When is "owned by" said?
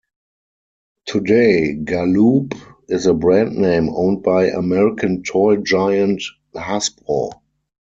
3.91-4.47